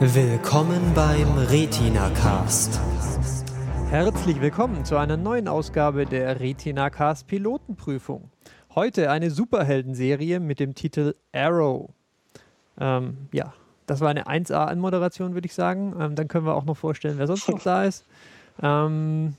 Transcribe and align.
Willkommen 0.00 0.94
beim 0.94 1.38
Retina 1.38 2.08
Cast. 2.10 2.80
Herzlich 3.90 4.40
willkommen 4.40 4.84
zu 4.84 4.96
einer 4.96 5.16
neuen 5.16 5.48
Ausgabe 5.48 6.06
der 6.06 6.38
Retina 6.38 6.88
Cast 6.88 7.26
Pilotenprüfung. 7.26 8.30
Heute 8.76 9.10
eine 9.10 9.32
Superheldenserie 9.32 10.38
mit 10.38 10.60
dem 10.60 10.76
Titel 10.76 11.16
Arrow. 11.32 11.90
Ähm, 12.78 13.28
ja, 13.32 13.52
das 13.86 14.00
war 14.00 14.10
eine 14.10 14.28
1A-Anmoderation, 14.28 15.34
würde 15.34 15.46
ich 15.46 15.54
sagen. 15.54 15.96
Ähm, 15.98 16.14
dann 16.14 16.28
können 16.28 16.46
wir 16.46 16.54
auch 16.54 16.64
noch 16.64 16.76
vorstellen, 16.76 17.18
wer 17.18 17.26
sonst 17.26 17.48
noch 17.48 17.60
da 17.60 17.82
ist. 17.86 18.04
Ähm, 18.62 19.34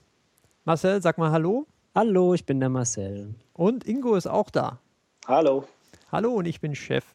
Marcel, 0.66 1.02
sag 1.02 1.18
mal 1.18 1.32
Hallo. 1.32 1.68
Hallo, 1.96 2.34
ich 2.34 2.46
bin 2.46 2.60
der 2.60 2.68
Marcel. 2.68 3.34
Und 3.54 3.88
Ingo 3.88 4.14
ist 4.16 4.28
auch 4.28 4.50
da. 4.50 4.80
Hallo. 5.26 5.64
Hallo 6.12 6.32
und 6.34 6.48
ich 6.48 6.60
bin 6.60 6.76
Chef. 6.76 7.06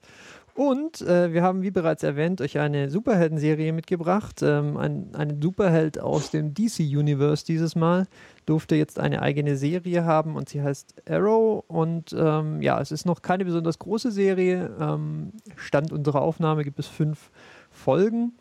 Und 0.55 1.01
äh, 1.01 1.33
wir 1.33 1.43
haben, 1.43 1.63
wie 1.63 1.73
bereits 1.73 2.05
erwähnt, 2.05 2.41
euch 2.41 2.61
eine 2.61 2.89
Superhelden-Serie 2.89 3.73
mitgebracht. 3.73 4.41
Ähm, 4.41 4.77
ein, 4.77 5.09
ein 5.13 5.43
Superheld 5.43 5.99
aus 5.99 6.31
dem 6.31 6.55
DC-Universe 6.55 7.45
dieses 7.45 7.75
Mal 7.75 8.07
durfte 8.47 8.77
jetzt 8.77 9.01
eine 9.01 9.21
eigene 9.21 9.57
Serie 9.57 10.05
haben 10.05 10.37
und 10.37 10.49
sie 10.49 10.63
heißt 10.63 11.11
Arrow. 11.11 11.65
Und 11.67 12.15
ähm, 12.17 12.63
ja, 12.63 12.81
es 12.81 12.93
ist 12.93 13.05
noch 13.05 13.21
keine 13.21 13.45
besonders 13.45 13.81
große 13.81 14.13
Serie. 14.13 14.71
Ähm, 14.79 15.33
Stand 15.57 15.93
unserer 15.93 16.23
Aufnahme 16.23 16.63
gibt 16.63 16.79
es 16.79 16.87
fünf 16.87 17.33
Folgen. 17.73 18.35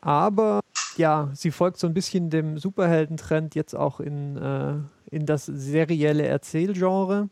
Aber 0.00 0.60
ja, 0.96 1.30
sie 1.34 1.50
folgt 1.50 1.78
so 1.78 1.88
ein 1.88 1.94
bisschen 1.94 2.30
dem 2.30 2.58
Superheldentrend 2.58 3.56
jetzt 3.56 3.74
auch 3.74 3.98
in, 3.98 4.36
äh, 4.36 4.74
in 5.10 5.26
das 5.26 5.46
serielle 5.46 6.26
Erzählgenre. 6.26 7.28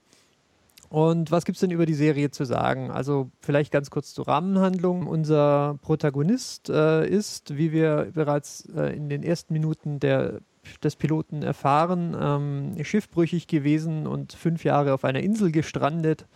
Und 0.88 1.30
was 1.30 1.44
gibt 1.44 1.56
es 1.56 1.60
denn 1.60 1.70
über 1.70 1.86
die 1.86 1.94
Serie 1.94 2.30
zu 2.30 2.44
sagen? 2.44 2.90
Also 2.90 3.30
vielleicht 3.40 3.72
ganz 3.72 3.90
kurz 3.90 4.14
zur 4.14 4.28
Rahmenhandlung. 4.28 5.06
Unser 5.06 5.78
Protagonist 5.82 6.68
äh, 6.68 7.06
ist, 7.08 7.56
wie 7.56 7.72
wir 7.72 8.10
bereits 8.14 8.68
äh, 8.76 8.94
in 8.94 9.08
den 9.08 9.22
ersten 9.22 9.52
Minuten 9.52 9.98
der, 9.98 10.40
des 10.82 10.96
Piloten 10.96 11.42
erfahren, 11.42 12.16
ähm, 12.20 12.84
schiffbrüchig 12.84 13.46
gewesen 13.46 14.06
und 14.06 14.32
fünf 14.34 14.64
Jahre 14.64 14.94
auf 14.94 15.04
einer 15.04 15.20
Insel 15.20 15.50
gestrandet. 15.50 16.26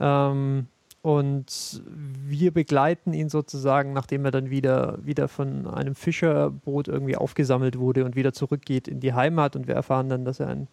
Ähm, 0.00 0.66
und 1.00 1.82
wir 2.26 2.52
begleiten 2.52 3.14
ihn 3.14 3.28
sozusagen, 3.28 3.92
nachdem 3.92 4.24
er 4.24 4.30
dann 4.32 4.50
wieder, 4.50 4.98
wieder 5.00 5.28
von 5.28 5.66
einem 5.66 5.94
Fischerboot 5.94 6.88
irgendwie 6.88 7.16
aufgesammelt 7.16 7.78
wurde 7.78 8.04
und 8.04 8.16
wieder 8.16 8.32
zurückgeht 8.32 8.88
in 8.88 9.00
die 9.00 9.14
Heimat. 9.14 9.54
Und 9.54 9.68
wir 9.68 9.74
erfahren 9.74 10.08
dann, 10.08 10.24
dass 10.24 10.40
er 10.40 10.48
ein 10.48 10.68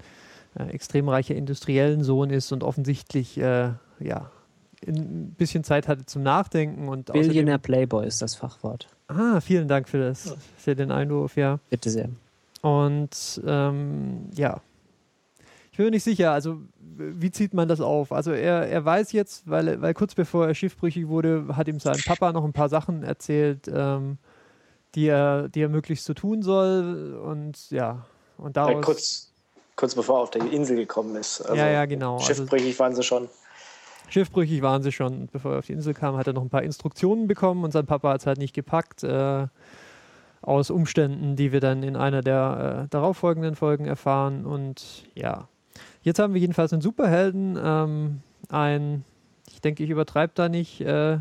äh, 0.58 0.70
extrem 0.70 1.10
reicher 1.10 1.36
industriellen 1.36 2.04
Sohn 2.04 2.30
ist 2.30 2.52
und 2.52 2.64
offensichtlich 2.64 3.38
äh, 3.38 3.72
ja, 4.00 4.32
ein 4.86 5.36
bisschen 5.38 5.64
Zeit 5.64 5.88
hatte 5.88 6.06
zum 6.06 6.24
Nachdenken. 6.24 6.90
Und 6.90 7.12
Billionaire 7.12 7.60
Playboy 7.60 8.06
ist 8.06 8.22
das 8.22 8.36
Fachwort. 8.36 8.88
Ah, 9.08 9.40
vielen 9.40 9.68
Dank 9.68 9.88
für 9.88 10.00
das, 10.00 10.36
für 10.58 10.76
den 10.76 10.92
Einwurf, 10.92 11.38
ja. 11.38 11.60
Bitte 11.70 11.90
sehr. 11.90 12.10
Und 12.62 13.42
ähm, 13.46 14.30
ja, 14.34 14.62
ich 15.72 15.78
bin 15.78 15.88
mir 15.88 15.92
nicht 15.92 16.04
sicher, 16.04 16.32
also 16.32 16.62
wie 16.80 17.30
zieht 17.30 17.54
man 17.54 17.68
das 17.68 17.82
auf? 17.82 18.12
Also 18.12 18.32
er, 18.32 18.68
er 18.70 18.86
weiß 18.86 19.12
jetzt, 19.12 19.50
weil, 19.50 19.82
weil 19.82 19.94
kurz 19.94 20.16
bevor 20.16 20.48
er 20.48 20.56
schiffbrüchig 20.56 21.10
wurde, 21.10 21.48
hat 21.52 21.68
ihm 21.68 21.80
sein 21.80 22.00
Papa 22.06 22.32
noch 22.32 22.46
ein 22.46 22.54
paar 22.54 22.70
Sachen 22.70 23.04
erzählt, 23.04 23.70
ähm, 23.72 24.18
die, 24.96 25.08
er, 25.08 25.50
die 25.50 25.62
er 25.62 25.70
möglichst 25.70 26.06
so 26.06 26.14
tun 26.14 26.42
soll. 26.42 27.20
Und 27.24 27.70
ja, 27.72 28.06
und 28.38 28.56
daraus... 28.56 28.74
Ja, 28.74 28.82
kurz, 28.82 29.34
kurz 29.76 29.96
bevor 29.96 30.20
er 30.20 30.24
auf 30.24 30.32
die 30.32 30.40
Insel 30.40 30.76
gekommen 30.78 31.16
ist. 31.16 31.42
Also 31.42 31.56
ja, 31.56 31.70
ja, 31.70 31.86
genau. 31.86 32.16
Also 32.16 32.26
schiffbrüchig 32.34 32.80
waren 32.80 32.96
sie 32.96 33.04
schon. 33.04 33.30
Schiffbrüchig 34.10 34.62
waren 34.62 34.84
sie 34.84 34.92
schon. 34.92 35.28
Bevor 35.32 35.54
er 35.54 35.60
auf 35.60 35.66
die 35.66 35.74
Insel 35.74 35.94
kam, 35.94 36.18
hat 36.18 36.28
er 36.28 36.34
noch 36.34 36.44
ein 36.44 36.50
paar 36.50 36.64
Instruktionen 36.64 37.28
bekommen 37.28 37.64
und 37.64 37.72
sein 37.72 37.86
Papa 37.86 38.14
hat 38.14 38.22
es 38.22 38.28
halt 38.28 38.38
nicht 38.38 38.54
gepackt. 38.54 39.04
Äh, 39.04 39.48
aus 40.46 40.70
Umständen, 40.70 41.36
die 41.36 41.52
wir 41.52 41.60
dann 41.60 41.82
in 41.84 41.96
einer 41.96 42.22
der 42.22 42.84
äh, 42.84 42.88
darauffolgenden 42.90 43.56
Folgen 43.56 43.86
erfahren. 43.86 44.46
Und 44.46 45.04
ja, 45.16 45.48
jetzt 46.04 46.20
haben 46.20 46.34
wir 46.34 46.42
jedenfalls 46.42 46.72
einen 46.72 46.84
Superhelden. 46.84 47.58
Ähm, 47.62 48.22
ein, 48.50 49.04
ich 49.52 49.62
denke, 49.62 49.84
ich 49.84 49.90
übertreibe 49.90 50.34
da 50.36 50.48
nicht, 50.48 50.82
äh, 50.82 51.18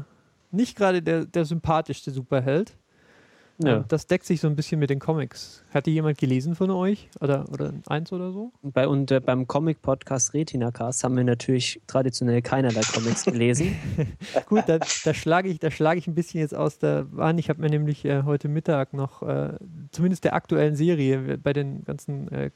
nicht 0.51 0.77
gerade 0.77 1.03
der, 1.03 1.25
der 1.25 1.47
sympathischste 1.47 2.11
Superheld. 2.11 2.77
Ja. 3.59 3.85
Das 3.87 4.07
deckt 4.07 4.25
sich 4.25 4.41
so 4.41 4.49
ein 4.49 4.57
bisschen 4.57 4.81
mit 4.81 4.91
den 4.91 4.99
Comics. 4.99 5.65
Hat 5.73 5.87
die 5.87 5.93
jemand 5.93 6.19
gelesen 6.19 6.57
von 6.57 6.71
euch? 6.71 7.09
Oder, 7.21 7.45
oder 7.53 7.73
eins 7.87 8.13
oder 8.13 8.33
so? 8.33 8.53
Bei, 8.63 8.89
und 8.89 9.11
äh, 9.11 9.21
beim 9.21 9.47
Comic-Podcast 9.47 10.35
Retina 10.35 10.73
Cast 10.73 11.05
haben 11.05 11.17
wir 11.17 11.25
natürlich 11.25 11.81
traditionell 11.87 12.43
keinerlei 12.43 12.81
Comics 12.81 13.25
gelesen. 13.25 13.77
Gut, 14.49 14.65
da, 14.67 14.79
da 14.79 15.15
schlage 15.15 15.49
ich, 15.49 15.61
schlag 15.75 15.99
ich 15.99 16.09
ein 16.09 16.15
bisschen 16.15 16.41
jetzt 16.41 16.55
aus 16.55 16.79
der 16.79 17.05
Bahn. 17.05 17.39
Ich 17.39 17.49
habe 17.49 17.61
mir 17.61 17.71
nämlich 17.71 18.05
äh, 18.05 18.25
heute 18.25 18.49
Mittag 18.49 18.93
noch, 18.93 19.23
äh, 19.23 19.53
zumindest 19.93 20.25
der 20.25 20.35
aktuellen 20.35 20.75
Serie, 20.75 21.39
bei 21.39 21.53
den 21.53 21.85
ganzen 21.85 22.31
äh, 22.33 22.51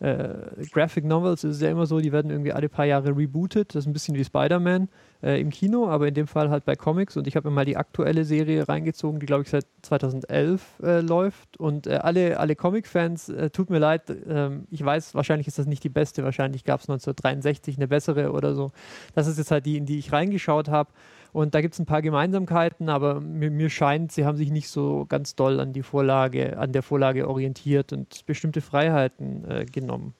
äh, 0.00 0.66
Graphic 0.72 1.04
Novels 1.04 1.44
ist 1.44 1.56
es 1.56 1.62
ja 1.62 1.70
immer 1.70 1.86
so, 1.86 2.00
die 2.00 2.12
werden 2.12 2.30
irgendwie 2.30 2.52
alle 2.52 2.68
paar 2.68 2.84
Jahre 2.84 3.16
rebootet. 3.16 3.74
Das 3.74 3.84
ist 3.84 3.86
ein 3.86 3.92
bisschen 3.92 4.16
wie 4.16 4.24
Spider-Man 4.24 4.88
äh, 5.24 5.40
im 5.40 5.50
Kino, 5.50 5.88
aber 5.88 6.06
in 6.06 6.14
dem 6.14 6.26
Fall 6.26 6.50
halt 6.50 6.64
bei 6.64 6.76
Comics. 6.76 7.16
Und 7.16 7.26
ich 7.26 7.34
habe 7.34 7.48
mir 7.48 7.54
mal 7.54 7.64
die 7.64 7.76
aktuelle 7.76 8.24
Serie 8.24 8.68
reingezogen, 8.68 9.20
die 9.20 9.26
glaube 9.26 9.42
ich 9.42 9.50
seit 9.50 9.66
2011 9.82 10.62
äh, 10.82 11.00
läuft. 11.00 11.56
Und 11.56 11.86
äh, 11.86 11.94
alle, 11.94 12.38
alle 12.38 12.54
Comic-Fans, 12.54 13.30
äh, 13.30 13.50
tut 13.50 13.70
mir 13.70 13.78
leid, 13.78 14.02
ähm, 14.28 14.66
ich 14.70 14.84
weiß, 14.84 15.14
wahrscheinlich 15.14 15.48
ist 15.48 15.58
das 15.58 15.66
nicht 15.66 15.82
die 15.82 15.88
beste. 15.88 16.22
Wahrscheinlich 16.24 16.64
gab 16.64 16.80
es 16.80 16.88
1963 16.88 17.76
eine 17.76 17.88
bessere 17.88 18.32
oder 18.32 18.54
so. 18.54 18.70
Das 19.14 19.26
ist 19.26 19.38
jetzt 19.38 19.50
halt 19.50 19.64
die, 19.64 19.78
in 19.78 19.86
die 19.86 19.98
ich 19.98 20.12
reingeschaut 20.12 20.68
habe. 20.68 20.90
Und 21.32 21.56
da 21.56 21.60
gibt 21.62 21.74
es 21.74 21.80
ein 21.80 21.86
paar 21.86 22.02
Gemeinsamkeiten, 22.02 22.88
aber 22.88 23.20
mir, 23.20 23.50
mir, 23.50 23.68
scheint, 23.68 24.12
sie 24.12 24.24
haben 24.24 24.36
sich 24.36 24.52
nicht 24.52 24.68
so 24.68 25.04
ganz 25.08 25.34
doll 25.34 25.58
an 25.58 25.72
die 25.72 25.82
Vorlage, 25.82 26.58
an 26.58 26.70
der 26.70 26.84
Vorlage 26.84 27.28
orientiert 27.28 27.92
und 27.92 28.24
bestimmte 28.26 28.60
Freiheiten 28.60 29.50
äh, 29.50 29.64
genommen. 29.64 30.14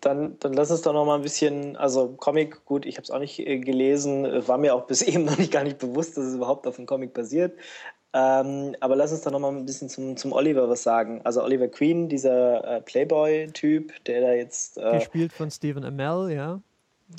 Dann, 0.00 0.38
dann 0.38 0.54
lass 0.54 0.70
uns 0.70 0.82
doch 0.82 0.94
noch 0.94 1.04
mal 1.04 1.16
ein 1.16 1.22
bisschen, 1.22 1.76
also 1.76 2.14
Comic, 2.16 2.64
gut, 2.64 2.86
ich 2.86 2.96
habe 2.96 3.04
es 3.04 3.10
auch 3.10 3.18
nicht 3.18 3.38
äh, 3.38 3.58
gelesen, 3.58 4.24
äh, 4.24 4.48
war 4.48 4.56
mir 4.56 4.74
auch 4.74 4.86
bis 4.86 5.02
eben 5.02 5.24
noch 5.24 5.38
nicht 5.38 5.52
gar 5.52 5.64
nicht 5.64 5.78
bewusst, 5.78 6.16
dass 6.16 6.24
es 6.24 6.34
überhaupt 6.34 6.66
auf 6.66 6.78
einem 6.78 6.86
Comic 6.86 7.12
basiert. 7.12 7.58
Ähm, 8.14 8.76
aber 8.80 8.96
lass 8.96 9.12
uns 9.12 9.22
doch 9.22 9.32
noch 9.32 9.38
mal 9.38 9.52
ein 9.52 9.64
bisschen 9.64 9.88
zum, 9.88 10.16
zum 10.16 10.32
Oliver 10.32 10.68
was 10.68 10.82
sagen. 10.82 11.20
Also 11.24 11.42
Oliver 11.42 11.68
Queen, 11.68 12.08
dieser 12.08 12.76
äh, 12.76 12.80
Playboy-Typ, 12.82 14.04
der 14.04 14.20
da 14.20 14.32
jetzt... 14.32 14.76
Äh, 14.76 14.98
Gespielt 14.98 15.32
von 15.32 15.50
Stephen 15.50 15.84
Amell, 15.84 16.30
ja. 16.30 16.60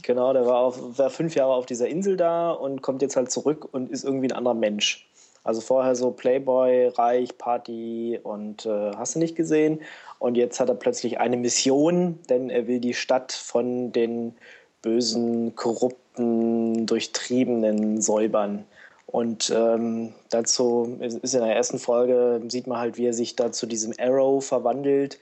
Genau, 0.01 0.34
der 0.34 0.45
war, 0.45 0.57
auf, 0.57 0.97
war 0.97 1.09
fünf 1.09 1.35
Jahre 1.35 1.53
auf 1.53 1.66
dieser 1.66 1.88
Insel 1.88 2.17
da 2.17 2.51
und 2.51 2.81
kommt 2.81 3.01
jetzt 3.01 3.16
halt 3.16 3.31
zurück 3.31 3.67
und 3.72 3.90
ist 3.90 4.03
irgendwie 4.03 4.28
ein 4.28 4.35
anderer 4.35 4.55
Mensch. 4.55 5.07
Also 5.43 5.61
vorher 5.61 5.95
so 5.95 6.11
Playboy, 6.11 6.87
reich, 6.87 7.37
Party 7.37 8.19
und 8.23 8.65
äh, 8.65 8.91
hast 8.95 9.15
du 9.15 9.19
nicht 9.19 9.35
gesehen. 9.35 9.81
Und 10.19 10.35
jetzt 10.35 10.59
hat 10.59 10.69
er 10.69 10.75
plötzlich 10.75 11.19
eine 11.19 11.35
Mission, 11.35 12.19
denn 12.29 12.49
er 12.49 12.67
will 12.67 12.79
die 12.79 12.93
Stadt 12.93 13.33
von 13.33 13.91
den 13.91 14.35
bösen, 14.81 15.55
korrupten, 15.55 16.85
durchtriebenen 16.85 18.01
säubern. 18.01 18.65
Und 19.13 19.53
ähm, 19.55 20.13
dazu 20.29 20.97
ist 20.99 21.35
in 21.35 21.41
der 21.41 21.55
ersten 21.55 21.77
Folge, 21.77 22.41
sieht 22.47 22.65
man 22.65 22.79
halt, 22.79 22.97
wie 22.97 23.05
er 23.05 23.13
sich 23.13 23.35
da 23.35 23.51
zu 23.51 23.67
diesem 23.67 23.93
Arrow 23.99 24.43
verwandelt 24.43 25.19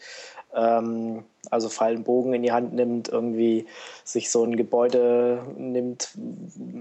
ähm, 0.55 1.23
also 1.49 1.69
Pfeil 1.69 1.97
Bogen 1.97 2.33
in 2.33 2.43
die 2.43 2.51
Hand 2.51 2.73
nimmt, 2.73 3.09
irgendwie 3.09 3.65
sich 4.03 4.29
so 4.29 4.43
ein 4.43 4.55
Gebäude 4.55 5.41
nimmt. 5.57 6.09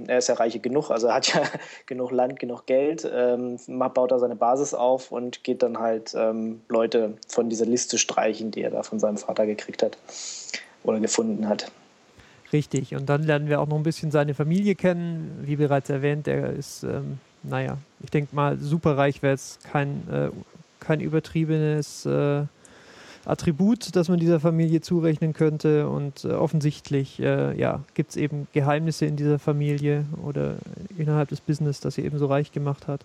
Er 0.06 0.18
ist 0.18 0.28
ja 0.28 0.34
reich 0.34 0.60
genug, 0.60 0.90
also 0.90 1.08
er 1.08 1.14
hat 1.14 1.34
ja 1.34 1.42
genug 1.86 2.10
Land, 2.10 2.38
genug 2.38 2.66
Geld, 2.66 3.08
ähm, 3.12 3.58
baut 3.66 4.12
da 4.12 4.18
seine 4.18 4.36
Basis 4.36 4.74
auf 4.74 5.12
und 5.12 5.44
geht 5.44 5.62
dann 5.62 5.78
halt 5.78 6.14
ähm, 6.14 6.60
Leute 6.68 7.14
von 7.28 7.48
dieser 7.48 7.66
Liste 7.66 7.98
streichen, 7.98 8.50
die 8.50 8.62
er 8.62 8.70
da 8.70 8.82
von 8.82 8.98
seinem 8.98 9.16
Vater 9.16 9.46
gekriegt 9.46 9.82
hat 9.82 9.96
oder 10.82 11.00
gefunden 11.00 11.48
hat. 11.48 11.70
Richtig, 12.52 12.94
und 12.96 13.08
dann 13.08 13.22
lernen 13.22 13.48
wir 13.48 13.60
auch 13.60 13.68
noch 13.68 13.76
ein 13.76 13.84
bisschen 13.84 14.10
seine 14.10 14.34
Familie 14.34 14.74
kennen. 14.74 15.42
Wie 15.42 15.56
bereits 15.56 15.88
erwähnt, 15.88 16.26
er 16.26 16.50
ist, 16.52 16.82
ähm, 16.82 17.18
naja, 17.44 17.78
ich 18.02 18.10
denke 18.10 18.34
mal, 18.34 18.58
superreich 18.58 19.22
wäre 19.22 19.34
es 19.34 19.58
kein, 19.70 20.02
äh, 20.10 20.30
kein 20.80 21.00
übertriebenes 21.00 22.06
äh, 22.06 22.42
Attribut, 23.30 23.94
das 23.96 24.08
man 24.08 24.18
dieser 24.18 24.40
Familie 24.40 24.80
zurechnen 24.80 25.32
könnte. 25.32 25.88
Und 25.88 26.24
äh, 26.24 26.32
offensichtlich 26.32 27.20
äh, 27.20 27.58
ja, 27.58 27.82
gibt 27.94 28.10
es 28.10 28.16
eben 28.16 28.46
Geheimnisse 28.52 29.06
in 29.06 29.16
dieser 29.16 29.38
Familie 29.38 30.04
oder 30.22 30.56
innerhalb 30.98 31.28
des 31.28 31.40
Business, 31.40 31.80
das 31.80 31.94
sie 31.94 32.02
eben 32.02 32.18
so 32.18 32.26
reich 32.26 32.52
gemacht 32.52 32.86
hat. 32.88 33.04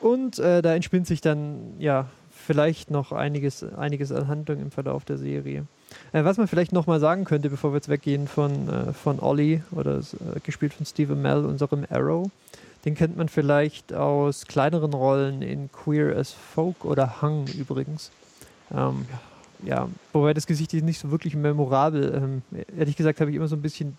Und 0.00 0.38
äh, 0.38 0.62
da 0.62 0.74
entspinnt 0.74 1.06
sich 1.06 1.20
dann 1.20 1.74
ja 1.78 2.06
vielleicht 2.30 2.90
noch 2.90 3.12
einiges, 3.12 3.62
einiges 3.62 4.12
an 4.12 4.28
Handlung 4.28 4.60
im 4.60 4.70
Verlauf 4.70 5.04
der 5.04 5.18
Serie. 5.18 5.66
Äh, 6.12 6.24
was 6.24 6.38
man 6.38 6.48
vielleicht 6.48 6.72
nochmal 6.72 7.00
sagen 7.00 7.24
könnte, 7.24 7.50
bevor 7.50 7.72
wir 7.72 7.76
jetzt 7.76 7.88
weggehen 7.88 8.26
von, 8.26 8.68
äh, 8.68 8.92
von 8.92 9.20
Ollie 9.20 9.62
oder 9.72 9.98
äh, 9.98 10.40
gespielt 10.42 10.74
von 10.74 10.86
Steve 10.86 11.14
Mel, 11.14 11.44
unserem 11.44 11.84
Arrow, 11.90 12.30
den 12.84 12.94
kennt 12.94 13.16
man 13.16 13.28
vielleicht 13.28 13.92
aus 13.92 14.46
kleineren 14.46 14.94
Rollen 14.94 15.42
in 15.42 15.70
Queer 15.70 16.16
as 16.16 16.32
Folk 16.32 16.84
oder 16.84 17.20
Hang 17.20 17.46
übrigens. 17.48 18.10
Ähm, 18.74 19.06
ja, 19.64 19.88
wobei 20.12 20.34
das 20.34 20.46
Gesicht 20.46 20.72
ist 20.74 20.84
nicht 20.84 21.00
so 21.00 21.10
wirklich 21.10 21.34
memorabel. 21.34 22.14
Ähm, 22.14 22.64
ehrlich 22.76 22.96
gesagt 22.96 23.20
habe 23.20 23.30
ich 23.30 23.36
immer 23.36 23.48
so 23.48 23.56
ein 23.56 23.62
bisschen 23.62 23.98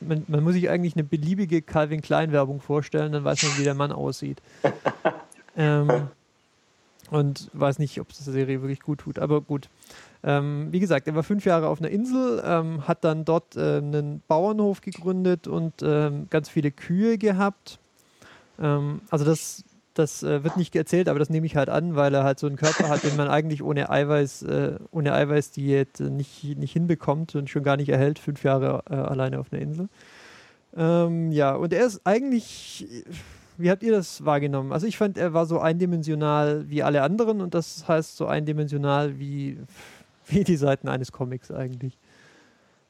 man, 0.00 0.24
man 0.28 0.42
muss 0.42 0.54
sich 0.54 0.68
eigentlich 0.68 0.94
eine 0.94 1.04
beliebige 1.04 1.62
Calvin 1.62 2.02
Klein 2.02 2.32
Werbung 2.32 2.60
vorstellen, 2.60 3.12
dann 3.12 3.24
weiß 3.24 3.42
man, 3.42 3.58
wie 3.58 3.64
der 3.64 3.74
Mann 3.74 3.92
aussieht. 3.92 4.40
ähm, 5.56 6.08
und 7.10 7.50
weiß 7.52 7.78
nicht, 7.78 8.00
ob 8.00 8.10
es 8.10 8.24
der 8.24 8.32
Serie 8.32 8.62
wirklich 8.62 8.80
gut 8.80 9.00
tut, 9.00 9.18
aber 9.18 9.40
gut. 9.40 9.68
Ähm, 10.24 10.68
wie 10.72 10.80
gesagt, 10.80 11.06
er 11.06 11.14
war 11.14 11.22
fünf 11.22 11.44
Jahre 11.44 11.68
auf 11.68 11.78
einer 11.80 11.90
Insel, 11.90 12.42
ähm, 12.44 12.88
hat 12.88 13.04
dann 13.04 13.24
dort 13.24 13.56
äh, 13.56 13.76
einen 13.76 14.22
Bauernhof 14.26 14.80
gegründet 14.80 15.46
und 15.46 15.74
ähm, 15.82 16.26
ganz 16.30 16.48
viele 16.48 16.72
Kühe 16.72 17.16
gehabt. 17.16 17.78
Ähm, 18.58 19.02
also 19.10 19.24
das, 19.24 19.62
das 19.98 20.22
äh, 20.22 20.44
wird 20.44 20.56
nicht 20.56 20.74
erzählt, 20.76 21.08
aber 21.08 21.18
das 21.18 21.30
nehme 21.30 21.46
ich 21.46 21.56
halt 21.56 21.68
an, 21.68 21.96
weil 21.96 22.14
er 22.14 22.24
halt 22.24 22.38
so 22.38 22.46
einen 22.46 22.56
Körper 22.56 22.88
hat, 22.88 23.02
den 23.04 23.16
man 23.16 23.28
eigentlich 23.28 23.62
ohne 23.62 23.90
Eiweiß, 23.90 24.42
äh, 24.42 24.78
ohne 24.90 25.12
Eiweißdiät 25.12 26.00
nicht, 26.00 26.56
nicht 26.56 26.72
hinbekommt 26.72 27.34
und 27.34 27.50
schon 27.50 27.62
gar 27.62 27.76
nicht 27.76 27.88
erhält, 27.88 28.18
fünf 28.18 28.44
Jahre 28.44 28.82
äh, 28.90 28.94
alleine 28.94 29.38
auf 29.38 29.52
einer 29.52 29.62
Insel. 29.62 29.88
Ähm, 30.76 31.32
ja, 31.32 31.54
und 31.54 31.72
er 31.72 31.86
ist 31.86 32.00
eigentlich 32.04 32.86
wie 33.58 33.70
habt 33.70 33.82
ihr 33.82 33.92
das 33.92 34.24
wahrgenommen? 34.24 34.72
Also 34.72 34.86
ich 34.86 34.96
fand, 34.96 35.16
er 35.16 35.32
war 35.32 35.46
so 35.46 35.58
eindimensional 35.58 36.68
wie 36.68 36.82
alle 36.82 37.02
anderen 37.02 37.40
und 37.40 37.54
das 37.54 37.88
heißt 37.88 38.16
so 38.16 38.26
eindimensional 38.26 39.18
wie, 39.18 39.58
wie 40.26 40.44
die 40.44 40.56
Seiten 40.56 40.88
eines 40.88 41.12
Comics 41.12 41.50
eigentlich. 41.50 41.98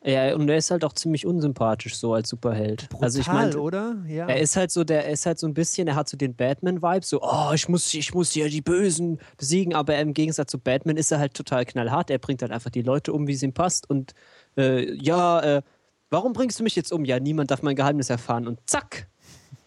Ja, 0.07 0.37
und 0.37 0.49
er 0.49 0.57
ist 0.57 0.71
halt 0.71 0.85
auch 0.85 0.93
ziemlich 0.93 1.27
unsympathisch 1.27 1.97
so 1.97 2.15
als 2.15 2.29
Superheld. 2.29 2.89
Brutal, 2.91 3.05
also 3.05 3.19
ich 3.19 3.27
meine, 3.27 3.59
oder? 3.59 3.97
Ja. 4.07 4.29
Er 4.29 4.41
ist 4.41 4.55
halt 4.55 4.71
so, 4.71 4.85
der 4.85 5.09
ist 5.09 5.27
halt 5.27 5.41
so 5.41 5.49
ein 5.49 5.55
bisschen, 5.55 5.89
er 5.89 5.97
hat 5.97 6.09
so 6.09 6.17
den 6.17 6.37
Batman-Vibe, 6.37 7.05
so, 7.05 7.21
oh, 7.23 7.51
ich 7.53 7.69
muss, 7.69 7.93
ich 7.93 8.15
muss 8.15 8.31
hier 8.31 8.49
die 8.49 8.61
Bösen 8.61 9.19
besiegen, 9.37 9.75
aber 9.75 9.99
im 9.99 10.15
Gegensatz 10.15 10.53
zu 10.53 10.61
Batman 10.61 10.97
ist 10.97 11.11
er 11.11 11.19
halt 11.19 11.35
total 11.35 11.65
knallhart. 11.65 12.09
Er 12.11 12.19
bringt 12.19 12.43
halt 12.43 12.53
einfach 12.53 12.71
die 12.71 12.83
Leute 12.83 13.13
um, 13.13 13.27
wie 13.27 13.33
es 13.33 13.43
ihm 13.43 13.53
passt. 13.53 13.91
Und 13.91 14.13
äh, 14.57 14.95
ja, 14.95 15.41
äh, 15.41 15.63
warum 16.09 16.33
bringst 16.33 16.61
du 16.61 16.63
mich 16.63 16.77
jetzt 16.77 16.93
um? 16.93 17.05
Ja, 17.05 17.19
niemand 17.19 17.51
darf 17.51 17.63
mein 17.63 17.75
Geheimnis 17.75 18.09
erfahren. 18.09 18.47
Und 18.47 18.61
zack, 18.67 19.09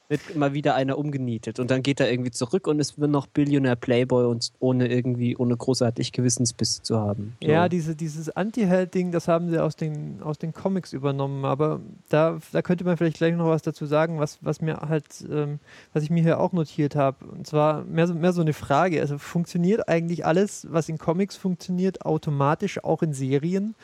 wird 0.10 0.36
mal 0.36 0.54
wieder 0.54 0.74
einer 0.74 0.98
umgenietet. 0.98 1.60
Und 1.60 1.70
dann 1.70 1.84
geht 1.84 2.00
er 2.00 2.12
irgendwie 2.12 2.32
zurück 2.32 2.68
und 2.68 2.80
ist 2.80 2.98
noch 2.98 3.28
Billionär 3.28 3.76
Playboy 3.76 4.26
und 4.26 4.52
ohne 4.60 4.88
irgendwie, 4.88 5.38
ohne 5.38 5.56
großartig 5.56 6.12
Gewissensbiss 6.12 6.82
zu 6.82 7.00
haben. 7.00 7.38
So. 7.42 7.48
Ja, 7.48 7.70
diese, 7.70 7.96
dieses 7.96 8.30
Anti-Held-Ding, 8.30 9.12
das 9.12 9.28
haben 9.28 9.52
sie 9.52 9.62
aus 9.62 9.76
den, 9.76 10.22
aus 10.24 10.40
den 10.40 10.52
Comics 10.52 10.94
übernommen. 10.94 11.46
Aber 11.46 11.80
da, 12.10 12.40
da 12.52 12.64
könnte 12.64 12.84
man 12.84 12.98
vielleicht 12.98 13.18
gleich 13.18 13.36
noch 13.36 13.48
was 13.48 13.62
dazu 13.62 13.86
sagen, 13.86 14.20
was, 14.20 14.40
was 14.42 14.62
mir 14.62 14.78
halt, 14.78 15.06
ähm, 15.32 15.60
was 15.94 16.04
ich 16.04 16.10
mir 16.10 16.24
hier 16.24 16.40
auch 16.40 16.54
notiert 16.54 16.96
habe. 16.96 17.26
Und 17.26 17.46
zwar 17.46 17.84
mehr 17.84 18.08
so, 18.08 18.16
mehr 18.16 18.34
so 18.34 18.42
eine 18.42 18.54
Frage. 18.54 19.00
Also 19.02 19.20
funktioniert 19.20 19.88
eigentlich 19.88 20.26
alles, 20.26 20.68
was 20.72 20.90
in 20.90 20.98
Comics 20.98 21.38
funktioniert, 21.38 22.04
automatisch 22.04 22.84
auch 22.84 23.04
in 23.04 23.14
Serien? 23.14 23.76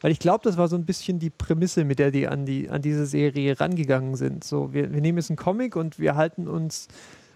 Weil 0.00 0.12
ich 0.12 0.18
glaube, 0.18 0.44
das 0.44 0.56
war 0.56 0.68
so 0.68 0.76
ein 0.76 0.84
bisschen 0.84 1.18
die 1.18 1.30
Prämisse, 1.30 1.84
mit 1.84 1.98
der 1.98 2.10
die 2.10 2.28
an, 2.28 2.46
die, 2.46 2.68
an 2.68 2.82
diese 2.82 3.06
Serie 3.06 3.58
rangegangen 3.58 4.14
sind. 4.16 4.44
So, 4.44 4.72
wir, 4.72 4.92
wir 4.92 5.00
nehmen 5.00 5.18
jetzt 5.18 5.30
einen 5.30 5.36
Comic 5.36 5.76
und 5.76 5.98
wir 5.98 6.16
halten 6.16 6.48
uns 6.48 6.88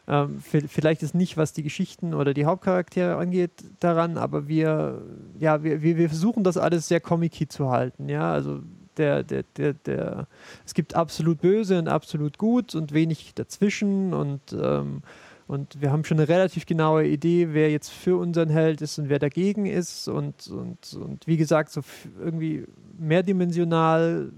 ähm, 0.08 0.40
vielleicht 0.40 1.02
ist 1.04 1.14
nicht, 1.14 1.36
was 1.36 1.52
die 1.52 1.62
Geschichten 1.62 2.12
oder 2.12 2.34
die 2.34 2.44
Hauptcharaktere 2.44 3.16
angeht, 3.16 3.52
daran, 3.78 4.18
aber 4.18 4.48
wir, 4.48 5.00
ja, 5.38 5.62
wir, 5.62 5.80
wir, 5.82 6.08
versuchen 6.08 6.42
das 6.42 6.56
alles 6.56 6.88
sehr 6.88 6.98
comic 6.98 7.52
zu 7.52 7.70
halten, 7.70 8.08
ja, 8.08 8.32
also 8.32 8.60
der, 8.96 9.22
der, 9.22 9.44
der, 9.56 9.74
der, 9.74 10.26
es 10.66 10.74
gibt 10.74 10.96
absolut 10.96 11.40
böse 11.40 11.78
und 11.78 11.88
absolut 11.88 12.36
gut 12.36 12.74
und 12.74 12.92
wenig 12.92 13.34
dazwischen 13.34 14.12
und 14.12 14.40
ähm, 14.52 15.02
und 15.46 15.80
wir 15.80 15.92
haben 15.92 16.04
schon 16.04 16.18
eine 16.18 16.28
relativ 16.28 16.66
genaue 16.66 17.06
Idee, 17.06 17.48
wer 17.52 17.70
jetzt 17.70 17.90
für 17.90 18.16
unseren 18.16 18.48
Held 18.48 18.80
ist 18.80 18.98
und 18.98 19.08
wer 19.08 19.18
dagegen 19.18 19.66
ist. 19.66 20.08
Und, 20.08 20.48
und, 20.48 20.94
und 20.94 21.26
wie 21.26 21.36
gesagt, 21.36 21.70
so 21.70 21.80
irgendwie 22.20 22.64
mehrdimensional, 22.98 24.32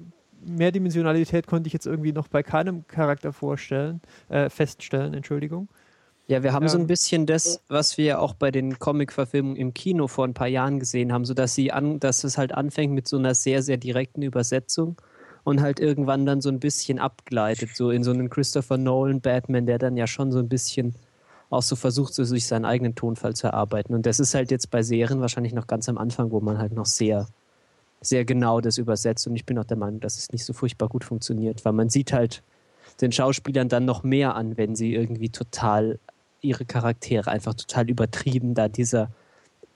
Mehrdimensionalität 0.44 1.46
konnte 1.46 1.68
ich 1.68 1.72
jetzt 1.72 1.86
irgendwie 1.86 2.12
noch 2.12 2.28
bei 2.28 2.42
keinem 2.42 2.86
Charakter 2.86 3.32
vorstellen, 3.32 4.00
äh, 4.28 4.48
feststellen, 4.50 5.14
Entschuldigung. 5.14 5.68
Ja, 6.26 6.42
wir 6.42 6.54
haben 6.54 6.64
ähm, 6.64 6.68
so 6.68 6.78
ein 6.78 6.86
bisschen 6.86 7.26
das, 7.26 7.62
was 7.68 7.98
wir 7.98 8.20
auch 8.20 8.34
bei 8.34 8.50
den 8.50 8.78
Comic-Verfilmungen 8.78 9.56
im 9.56 9.74
Kino 9.74 10.08
vor 10.08 10.26
ein 10.26 10.32
paar 10.32 10.48
Jahren 10.48 10.78
gesehen 10.78 11.12
haben, 11.12 11.26
so 11.26 11.34
dass 11.34 11.54
sie 11.54 11.70
an, 11.70 12.00
dass 12.00 12.24
es 12.24 12.38
halt 12.38 12.52
anfängt 12.52 12.94
mit 12.94 13.06
so 13.06 13.18
einer 13.18 13.34
sehr, 13.34 13.62
sehr 13.62 13.76
direkten 13.76 14.22
Übersetzung 14.22 14.96
und 15.44 15.60
halt 15.60 15.78
irgendwann 15.78 16.26
dann 16.26 16.40
so 16.40 16.48
ein 16.48 16.58
bisschen 16.58 16.98
abgleitet, 16.98 17.76
so 17.76 17.90
in 17.90 18.02
so 18.02 18.10
einen 18.10 18.30
Christopher 18.30 18.78
Nolan 18.78 19.20
Batman, 19.20 19.66
der 19.66 19.78
dann 19.78 19.96
ja 19.96 20.06
schon 20.06 20.32
so 20.32 20.38
ein 20.38 20.48
bisschen 20.48 20.94
auch 21.50 21.62
so 21.62 21.76
versucht, 21.76 22.14
so 22.14 22.24
sich 22.24 22.46
seinen 22.46 22.64
eigenen 22.64 22.94
Tonfall 22.94 23.36
zu 23.36 23.46
erarbeiten. 23.46 23.94
Und 23.94 24.06
das 24.06 24.18
ist 24.18 24.34
halt 24.34 24.50
jetzt 24.50 24.70
bei 24.70 24.82
Serien 24.82 25.20
wahrscheinlich 25.20 25.52
noch 25.52 25.66
ganz 25.66 25.88
am 25.88 25.98
Anfang, 25.98 26.30
wo 26.30 26.40
man 26.40 26.58
halt 26.58 26.72
noch 26.72 26.86
sehr, 26.86 27.26
sehr 28.00 28.24
genau 28.24 28.60
das 28.60 28.78
übersetzt. 28.78 29.26
Und 29.26 29.36
ich 29.36 29.44
bin 29.44 29.58
auch 29.58 29.64
der 29.64 29.76
Meinung, 29.76 30.00
dass 30.00 30.18
es 30.18 30.32
nicht 30.32 30.44
so 30.44 30.52
furchtbar 30.52 30.88
gut 30.88 31.04
funktioniert, 31.04 31.64
weil 31.64 31.72
man 31.72 31.90
sieht 31.90 32.12
halt 32.12 32.42
den 33.00 33.12
Schauspielern 33.12 33.68
dann 33.68 33.84
noch 33.84 34.02
mehr 34.02 34.34
an, 34.34 34.56
wenn 34.56 34.74
sie 34.74 34.94
irgendwie 34.94 35.28
total 35.28 35.98
ihre 36.40 36.64
Charaktere 36.64 37.30
einfach 37.30 37.54
total 37.54 37.88
übertrieben 37.88 38.54
da 38.54 38.68
dieser 38.68 39.10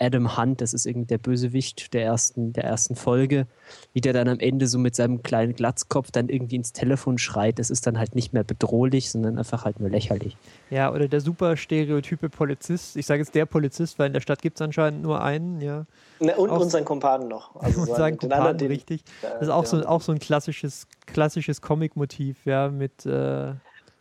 Adam 0.01 0.37
Hunt, 0.37 0.61
das 0.61 0.75
ist 0.75 0.87
irgendwie 0.87 1.07
der 1.07 1.19
Bösewicht 1.19 1.93
der 1.93 2.05
ersten, 2.05 2.53
der 2.53 2.65
ersten 2.65 2.95
Folge, 2.95 3.47
wie 3.93 4.01
der 4.01 4.13
dann 4.13 4.29
am 4.29 4.39
Ende 4.39 4.67
so 4.67 4.79
mit 4.79 4.95
seinem 4.95 5.23
kleinen 5.23 5.55
Glatzkopf 5.55 6.11
dann 6.11 6.29
irgendwie 6.29 6.57
ins 6.57 6.73
Telefon 6.73 7.19
schreit, 7.19 7.59
das 7.59 7.71
ist 7.71 7.87
dann 7.87 7.99
halt 7.99 8.15
nicht 8.15 8.33
mehr 8.33 8.45
bedrohlich, 8.45 9.11
sondern 9.11 9.39
einfach 9.39 9.65
halt 9.65 9.81
nur 9.81 9.91
lächerlich. 9.91 10.37
Ja, 10.71 10.93
oder 10.93 11.09
der 11.09 11.21
super 11.21 11.57
stereotype 11.57 12.29
Polizist, 12.29 12.97
ich 12.97 13.07
sage 13.07 13.21
jetzt 13.21 13.35
der 13.35 13.47
Polizist, 13.47 13.99
weil 13.99 14.09
in 14.09 14.13
der 14.13 14.21
Stadt 14.21 14.41
gibt 14.41 14.59
es 14.59 14.63
anscheinend 14.63 15.03
nur 15.03 15.23
einen, 15.23 15.61
ja. 15.61 15.85
Ne, 16.21 16.37
und, 16.37 16.51
auch, 16.51 16.61
und 16.61 16.71
seinen 16.71 16.85
Kumpanen 16.85 17.29
noch. 17.29 17.57
Also 17.57 17.81
und 17.81 17.89
seinen 17.89 18.19
Kumpanen, 18.19 18.59
richtig. 18.67 19.03
Das 19.23 19.43
ist 19.43 19.49
auch, 19.49 19.67
so, 19.67 19.85
auch 19.85 20.01
so 20.01 20.13
ein 20.13 20.21
klassisches, 20.21 20.87
klassisches 21.07 21.61
Comic-Motiv, 21.61 22.45
ja, 22.45 22.69
mit 22.69 23.05
äh, 23.05 23.55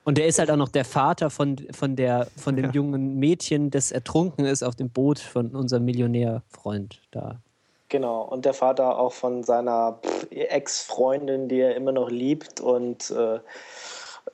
und 0.07 0.18
der 0.18 0.27
ist 0.27 0.39
halt 0.39 0.50
auch 0.50 0.56
noch 0.56 0.69
der 0.69 0.86
Vater 0.86 1.30
von, 1.30 1.57
von, 1.74 1.98
der, 1.98 2.27
von 2.38 2.56
dem 2.56 2.68
ja. 2.68 2.71
jungen 2.71 3.19
Mädchen, 3.19 3.71
das 3.71 3.92
ertrunken 3.92 4.45
ist 4.45 4.63
auf 4.63 4.74
dem 4.74 4.89
Boot 4.89 5.19
von 5.19 5.54
unserem 5.54 5.83
Millionärfreund 5.83 7.01
da. 7.12 7.42
Genau, 7.89 8.21
und 8.21 8.45
der 8.45 8.54
Vater 8.54 9.00
auch 9.00 9.12
von 9.12 9.44
seiner 9.44 10.00
Ex-Freundin, 10.30 11.50
die 11.50 11.59
er 11.59 11.75
immer 11.75 11.92
noch 11.92 12.09
liebt 12.09 12.62
und 12.62 13.12
äh, 13.12 13.39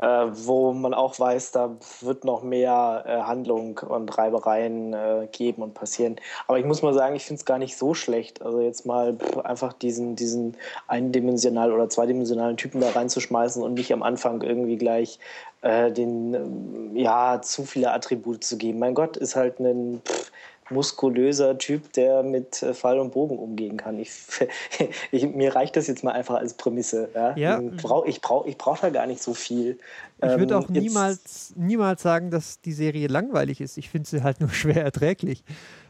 äh, 0.03 0.27
wo 0.33 0.73
man 0.73 0.93
auch 0.93 1.17
weiß, 1.17 1.51
da 1.51 1.77
wird 2.01 2.25
noch 2.25 2.43
mehr 2.43 3.03
äh, 3.07 3.21
Handlung 3.21 3.79
und 3.79 4.17
Reibereien 4.17 4.93
äh, 4.93 5.29
geben 5.31 5.61
und 5.63 5.73
passieren. 5.73 6.17
Aber 6.45 6.59
ich 6.59 6.65
muss 6.65 6.81
mal 6.81 6.93
sagen, 6.93 7.15
ich 7.15 7.23
finde 7.23 7.39
es 7.39 7.45
gar 7.45 7.57
nicht 7.57 7.77
so 7.77 7.93
schlecht. 7.93 8.41
Also 8.41 8.59
jetzt 8.59 8.85
mal 8.85 9.17
einfach 9.45 9.71
diesen, 9.71 10.17
diesen 10.17 10.57
eindimensional 10.87 11.71
oder 11.71 11.87
zweidimensionalen 11.87 12.57
Typen 12.57 12.81
da 12.81 12.89
reinzuschmeißen 12.89 13.63
und 13.63 13.75
nicht 13.75 13.93
am 13.93 14.03
Anfang 14.03 14.41
irgendwie 14.41 14.75
gleich 14.75 15.19
äh, 15.61 15.89
den, 15.89 16.93
ja, 16.97 17.41
zu 17.41 17.63
viele 17.63 17.93
Attribute 17.93 18.43
zu 18.43 18.57
geben. 18.57 18.79
Mein 18.79 18.95
Gott, 18.95 19.15
ist 19.15 19.37
halt 19.37 19.59
ein 19.61 20.01
pff, 20.05 20.31
muskulöser 20.69 21.57
Typ, 21.57 21.93
der 21.93 22.23
mit 22.23 22.61
äh, 22.63 22.73
Pfeil 22.73 22.99
und 22.99 23.11
Bogen 23.11 23.37
umgehen 23.37 23.77
kann. 23.77 23.99
Ich, 23.99 24.11
ich, 25.11 25.27
mir 25.27 25.55
reicht 25.55 25.75
das 25.75 25.87
jetzt 25.87 26.03
mal 26.03 26.11
einfach 26.11 26.35
als 26.35 26.53
Prämisse. 26.53 27.09
Ja? 27.13 27.35
ja. 27.35 27.59
Ich 27.59 27.81
brauche 27.81 28.07
ich 28.07 28.21
brauch, 28.21 28.45
ich 28.45 28.57
brauch 28.57 28.79
da 28.79 28.89
gar 28.89 29.07
nicht 29.07 29.21
so 29.21 29.33
viel. 29.33 29.79
Ich 30.21 30.29
würde 30.29 30.53
ähm, 30.53 30.63
auch 30.63 30.69
niemals, 30.69 31.53
niemals 31.55 32.01
sagen, 32.01 32.31
dass 32.31 32.61
die 32.61 32.71
Serie 32.71 33.07
langweilig 33.07 33.59
ist. 33.61 33.77
Ich 33.77 33.89
finde 33.89 34.07
sie 34.07 34.23
halt 34.23 34.39
nur 34.39 34.49
schwer 34.53 34.83
erträglich. 34.83 35.43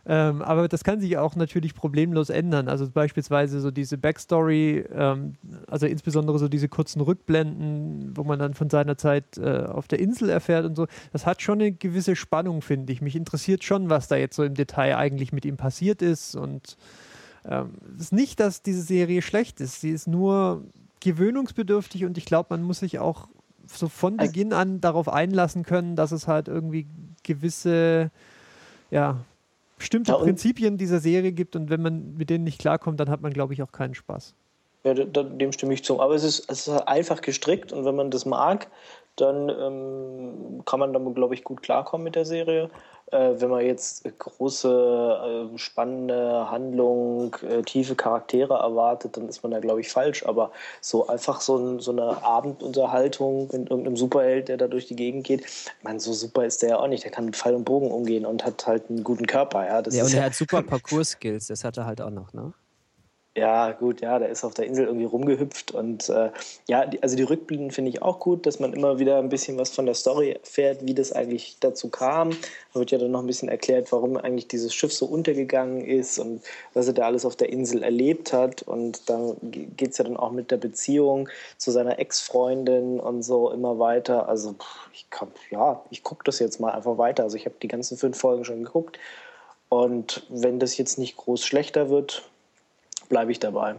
Ähm, 0.05 0.41
aber 0.41 0.67
das 0.67 0.83
kann 0.83 0.99
sich 0.99 1.17
auch 1.17 1.35
natürlich 1.35 1.73
problemlos 1.73 2.29
ändern. 2.29 2.67
Also 2.67 2.89
beispielsweise 2.89 3.61
so 3.61 3.71
diese 3.71 3.97
Backstory, 3.97 4.83
ähm, 4.93 5.35
also 5.67 5.85
insbesondere 5.85 6.39
so 6.39 6.49
diese 6.49 6.67
kurzen 6.67 7.01
Rückblenden, 7.01 8.17
wo 8.17 8.25
man 8.25 8.37
dann 8.37 8.53
von 8.53 8.69
seiner 8.69 8.97
Zeit 8.97 9.37
äh, 9.37 9.63
auf 9.63 9.87
der 9.87 9.99
Insel 9.99 10.29
erfährt 10.29 10.65
und 10.65 10.75
so. 10.75 10.87
Das 11.13 11.25
hat 11.25 11.41
schon 11.41 11.61
eine 11.61 11.71
gewisse 11.71 12.17
Spannung, 12.17 12.61
finde 12.61 12.91
ich. 12.91 13.01
Mich 13.01 13.15
interessiert 13.15 13.63
schon, 13.63 13.89
was 13.89 14.09
da 14.09 14.17
jetzt 14.17 14.35
so 14.35 14.43
im 14.43 14.55
Detail 14.55 14.97
eigentlich 14.97 15.31
mit 15.31 15.45
ihm 15.45 15.55
passiert 15.55 16.01
ist. 16.01 16.35
Und 16.35 16.75
ähm, 17.45 17.75
es 17.95 18.05
ist 18.05 18.13
nicht, 18.13 18.41
dass 18.41 18.61
diese 18.61 18.81
Serie 18.81 19.21
schlecht 19.21 19.61
ist. 19.61 19.79
Sie 19.79 19.91
ist 19.91 20.07
nur 20.07 20.65
gewöhnungsbedürftig 20.99 22.03
und 22.03 22.17
ich 22.17 22.25
glaube, 22.25 22.47
man 22.49 22.63
muss 22.63 22.79
sich 22.79 22.99
auch 22.99 23.29
so 23.67 23.87
von 23.87 24.17
Beginn 24.17 24.51
an 24.51 24.81
darauf 24.81 25.07
einlassen 25.07 25.63
können, 25.63 25.95
dass 25.95 26.11
es 26.11 26.27
halt 26.27 26.49
irgendwie 26.49 26.87
gewisse 27.23 28.11
ja, 28.93 29.17
bestimmte 29.83 30.13
ja, 30.13 30.17
Prinzipien 30.17 30.77
dieser 30.77 30.99
Serie 30.99 31.33
gibt 31.33 31.57
und 31.57 31.69
wenn 31.69 31.81
man 31.81 32.15
mit 32.15 32.29
denen 32.29 32.45
nicht 32.45 32.57
klarkommt, 32.57 33.01
dann 33.01 33.09
hat 33.09 33.21
man, 33.21 33.33
glaube 33.33 33.53
ich, 33.53 33.61
auch 33.61 33.73
keinen 33.73 33.95
Spaß. 33.95 34.33
Ja, 34.85 34.93
dem 34.93 35.51
stimme 35.51 35.73
ich 35.73 35.83
zu. 35.83 36.01
Aber 36.01 36.15
es 36.15 36.23
ist, 36.23 36.49
es 36.49 36.67
ist 36.67 36.87
einfach 36.87 37.19
gestrickt 37.21 37.73
und 37.73 37.83
wenn 37.83 37.95
man 37.95 38.09
das 38.09 38.25
mag, 38.25 38.67
dann 39.15 39.49
ähm, 39.49 40.63
kann 40.65 40.79
man 40.79 40.93
damit, 40.93 41.15
glaube 41.15 41.33
ich, 41.33 41.43
gut 41.43 41.61
klarkommen 41.61 42.03
mit 42.03 42.15
der 42.15 42.25
Serie. 42.25 42.69
Äh, 43.11 43.33
wenn 43.39 43.49
man 43.49 43.63
jetzt 43.63 44.03
große, 44.17 45.49
äh, 45.53 45.57
spannende 45.57 46.49
Handlung, 46.49 47.35
äh, 47.47 47.61
tiefe 47.61 47.95
Charaktere 47.95 48.55
erwartet, 48.55 49.17
dann 49.17 49.29
ist 49.29 49.43
man 49.43 49.51
da, 49.51 49.59
glaube 49.59 49.81
ich, 49.81 49.89
falsch. 49.89 50.25
Aber 50.25 50.51
so 50.81 51.07
einfach 51.07 51.41
so, 51.41 51.57
ein, 51.57 51.79
so, 51.79 51.91
eine 51.91 52.23
Abendunterhaltung 52.23 53.49
mit 53.51 53.69
irgendeinem 53.69 53.97
Superheld, 53.97 54.47
der 54.47 54.57
da 54.57 54.67
durch 54.67 54.87
die 54.87 54.95
Gegend 54.95 55.25
geht, 55.25 55.45
meine, 55.83 55.99
so 55.99 56.11
super 56.13 56.45
ist 56.45 56.63
der 56.63 56.69
ja 56.69 56.79
auch 56.79 56.87
nicht. 56.87 57.03
Der 57.03 57.11
kann 57.11 57.25
mit 57.25 57.35
Pfeil 57.35 57.53
und 57.53 57.65
Bogen 57.65 57.91
umgehen 57.91 58.25
und 58.25 58.43
hat 58.43 58.65
halt 58.65 58.89
einen 58.89 59.03
guten 59.03 59.27
Körper. 59.27 59.65
Ja, 59.67 59.81
das 59.81 59.95
ja 59.95 60.05
und 60.05 60.13
er 60.13 60.23
hat 60.23 60.33
super 60.33 60.63
Parcours-Skills, 60.63 61.47
das 61.47 61.63
hat 61.63 61.77
er 61.77 61.85
halt 61.85 62.01
auch 62.01 62.09
noch, 62.09 62.33
ne? 62.33 62.53
Ja, 63.35 63.71
gut, 63.71 64.01
ja, 64.01 64.19
der 64.19 64.29
ist 64.29 64.43
auf 64.43 64.53
der 64.53 64.67
Insel 64.67 64.85
irgendwie 64.85 65.05
rumgehüpft 65.05 65.71
und 65.71 66.07
äh, 66.07 66.29
ja, 66.67 66.85
die, 66.85 67.01
also 67.01 67.15
die 67.15 67.23
Rückblenden 67.23 67.71
finde 67.71 67.89
ich 67.89 67.99
auch 68.03 68.19
gut, 68.19 68.45
dass 68.45 68.59
man 68.59 68.73
immer 68.73 68.99
wieder 68.99 69.17
ein 69.17 69.29
bisschen 69.29 69.57
was 69.57 69.71
von 69.71 69.87
der 69.87 69.95
Story 69.95 70.33
erfährt, 70.33 70.85
wie 70.85 70.93
das 70.93 71.11
eigentlich 71.11 71.57
dazu 71.59 71.89
kam. 71.89 72.29
Da 72.73 72.79
wird 72.79 72.91
ja 72.91 72.99
dann 72.99 73.09
noch 73.09 73.21
ein 73.21 73.25
bisschen 73.25 73.49
erklärt, 73.49 73.91
warum 73.91 74.17
eigentlich 74.17 74.47
dieses 74.49 74.71
Schiff 74.75 74.93
so 74.93 75.07
untergegangen 75.07 75.83
ist 75.83 76.19
und 76.19 76.43
was 76.75 76.85
er 76.85 76.93
da 76.93 77.07
alles 77.07 77.25
auf 77.25 77.35
der 77.35 77.49
Insel 77.49 77.81
erlebt 77.81 78.33
hat. 78.33 78.61
Und 78.61 79.09
da 79.09 79.35
geht 79.41 79.93
es 79.93 79.97
ja 79.97 80.03
dann 80.03 80.17
auch 80.17 80.31
mit 80.31 80.51
der 80.51 80.57
Beziehung 80.57 81.27
zu 81.57 81.71
seiner 81.71 81.97
Ex-Freundin 81.97 82.99
und 82.99 83.23
so 83.23 83.49
immer 83.49 83.79
weiter. 83.79 84.29
Also 84.29 84.53
ich 84.93 85.09
kann, 85.09 85.31
ja, 85.49 85.83
ich 85.89 86.03
gucke 86.03 86.23
das 86.23 86.37
jetzt 86.37 86.59
mal 86.59 86.71
einfach 86.71 86.99
weiter. 86.99 87.23
Also 87.23 87.35
ich 87.37 87.45
habe 87.47 87.55
die 87.63 87.67
ganzen 87.67 87.97
fünf 87.97 88.15
Folgen 88.15 88.45
schon 88.45 88.63
geguckt. 88.63 88.99
Und 89.69 90.23
wenn 90.29 90.59
das 90.59 90.77
jetzt 90.77 90.99
nicht 90.99 91.17
groß 91.17 91.43
schlechter 91.43 91.89
wird, 91.89 92.29
bleibe 93.09 93.31
ich 93.31 93.39
dabei. 93.39 93.75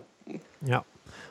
Ja. 0.62 0.85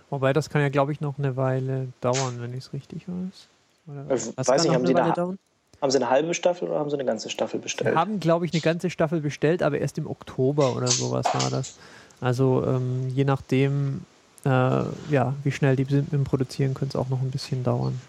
Wobei 0.09 0.33
das 0.33 0.49
kann 0.49 0.61
ja, 0.61 0.69
glaube 0.69 0.91
ich, 0.91 1.01
noch 1.01 1.17
eine 1.17 1.35
Weile 1.37 1.87
dauern, 2.01 2.35
wenn 2.39 2.51
ich 2.51 2.65
es 2.65 2.73
richtig 2.73 3.07
weiß. 3.07 3.47
Oder 3.87 4.09
was 4.09 4.47
weiß 4.47 4.63
nicht, 4.63 4.73
haben 4.73 4.85
sie, 4.85 4.95
eine, 4.95 5.37
haben 5.81 5.91
sie 5.91 5.97
eine 5.97 6.09
halbe 6.09 6.33
Staffel 6.33 6.69
oder 6.69 6.79
haben 6.79 6.89
sie 6.89 6.95
eine 6.95 7.05
ganze 7.05 7.29
Staffel 7.29 7.59
bestellt? 7.59 7.93
Wir 7.93 7.99
haben, 7.99 8.19
glaube 8.19 8.45
ich, 8.45 8.53
eine 8.53 8.61
ganze 8.61 8.89
Staffel 8.89 9.21
bestellt, 9.21 9.63
aber 9.63 9.79
erst 9.79 9.97
im 9.97 10.07
Oktober 10.07 10.75
oder 10.75 10.87
sowas 10.87 11.25
war 11.33 11.49
das. 11.49 11.77
Also 12.21 12.63
ähm, 12.65 13.09
je 13.09 13.25
nachdem, 13.25 14.05
äh, 14.45 14.49
ja, 14.49 15.33
wie 15.43 15.51
schnell 15.51 15.75
die 15.75 15.83
sind 15.85 16.11
mit 16.11 16.13
dem 16.13 16.23
Produzieren, 16.23 16.73
könnte 16.73 16.97
es 16.97 17.03
auch 17.03 17.09
noch 17.09 17.21
ein 17.21 17.31
bisschen 17.31 17.63
dauern. 17.63 17.99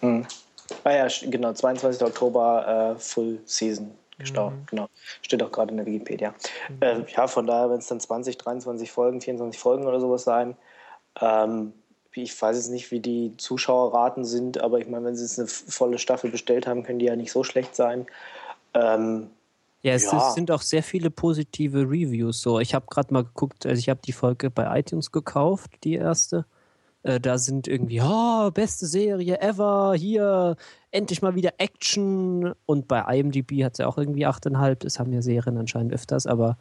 Hm. 0.00 0.26
Ah 0.84 0.92
ja, 0.92 1.08
genau, 1.26 1.52
22. 1.52 2.02
Oktober 2.02 2.94
äh, 2.96 3.00
Full 3.00 3.38
Season 3.44 3.90
gestorben. 4.22 4.56
Mhm. 4.56 4.66
Genau. 4.66 4.88
Steht 5.20 5.42
auch 5.42 5.52
gerade 5.52 5.70
in 5.70 5.76
der 5.76 5.86
Wikipedia. 5.86 6.34
Mhm. 6.68 6.76
Äh, 6.80 7.04
ja, 7.14 7.26
von 7.26 7.46
daher, 7.46 7.70
wenn 7.70 7.78
es 7.78 7.86
dann 7.86 8.00
20, 8.00 8.38
23 8.38 8.90
Folgen, 8.90 9.20
24 9.20 9.60
Folgen 9.60 9.86
oder 9.86 10.00
sowas 10.00 10.24
sein, 10.24 10.56
ähm, 11.20 11.72
ich 12.14 12.40
weiß 12.40 12.56
jetzt 12.56 12.70
nicht, 12.70 12.90
wie 12.90 13.00
die 13.00 13.34
Zuschauerraten 13.36 14.24
sind, 14.24 14.60
aber 14.60 14.78
ich 14.78 14.88
meine, 14.88 15.06
wenn 15.06 15.16
sie 15.16 15.22
jetzt 15.22 15.38
eine 15.38 15.48
volle 15.48 15.98
Staffel 15.98 16.30
bestellt 16.30 16.66
haben, 16.66 16.82
können 16.82 16.98
die 16.98 17.06
ja 17.06 17.16
nicht 17.16 17.32
so 17.32 17.42
schlecht 17.42 17.74
sein. 17.74 18.06
Ähm, 18.74 19.30
ja, 19.82 19.94
es 19.94 20.04
ja. 20.04 20.30
sind 20.30 20.50
auch 20.50 20.62
sehr 20.62 20.82
viele 20.82 21.10
positive 21.10 21.80
Reviews. 21.80 22.40
So, 22.40 22.60
ich 22.60 22.74
habe 22.74 22.86
gerade 22.88 23.12
mal 23.12 23.24
geguckt, 23.24 23.66
also 23.66 23.78
ich 23.78 23.88
habe 23.88 24.00
die 24.04 24.12
Folge 24.12 24.50
bei 24.50 24.78
iTunes 24.78 25.10
gekauft, 25.10 25.70
die 25.84 25.94
erste. 25.94 26.44
Äh, 27.02 27.20
da 27.20 27.38
sind 27.38 27.66
irgendwie, 27.68 28.00
oh, 28.00 28.50
beste 28.52 28.86
Serie 28.86 29.40
ever, 29.40 29.94
hier, 29.96 30.56
endlich 30.90 31.22
mal 31.22 31.34
wieder 31.34 31.54
Action. 31.58 32.52
Und 32.66 32.88
bei 32.88 33.00
IMDb 33.18 33.64
hat 33.64 33.76
sie 33.76 33.86
auch 33.86 33.98
irgendwie 33.98 34.26
8,5. 34.26 34.76
Das 34.76 34.98
haben 34.98 35.12
ja 35.12 35.22
Serien 35.22 35.58
anscheinend 35.58 35.92
öfters, 35.92 36.26
aber 36.26 36.56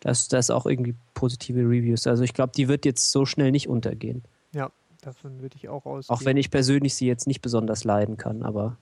das, 0.00 0.28
das 0.28 0.46
ist 0.46 0.50
auch 0.50 0.66
irgendwie 0.66 0.94
positive 1.14 1.60
Reviews. 1.60 2.06
Also 2.06 2.22
ich 2.22 2.34
glaube, 2.34 2.52
die 2.56 2.68
wird 2.68 2.84
jetzt 2.84 3.10
so 3.10 3.26
schnell 3.26 3.50
nicht 3.50 3.68
untergehen. 3.68 4.22
Ja, 4.52 4.70
davon 5.02 5.40
würde 5.40 5.56
ich 5.56 5.68
auch 5.68 5.86
aus. 5.86 6.08
Auch 6.08 6.24
wenn 6.24 6.36
ich 6.36 6.50
persönlich 6.50 6.94
sie 6.94 7.06
jetzt 7.06 7.26
nicht 7.26 7.42
besonders 7.42 7.84
leiden 7.84 8.16
kann, 8.16 8.42
aber. 8.42 8.76